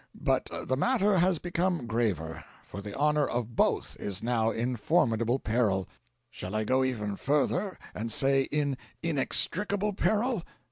But 0.19 0.49
the 0.67 0.75
matter 0.75 1.19
has 1.19 1.37
become 1.37 1.85
graver; 1.85 2.43
for 2.65 2.81
the 2.81 2.95
honour 2.95 3.27
of 3.27 3.55
BOTH 3.55 3.95
is 3.99 4.23
now 4.23 4.49
in 4.49 4.75
formidable 4.75 5.37
peril. 5.37 5.87
Shall 6.31 6.55
I 6.55 6.63
go 6.63 6.83
even 6.83 7.15
further, 7.15 7.77
and 7.93 8.11
say 8.11 8.47
in 8.51 8.77
inextricable 9.03 9.93
peril? 9.93 10.41